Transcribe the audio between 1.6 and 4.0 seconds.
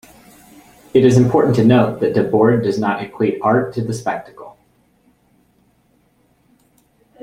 note that Debord does not equate art to the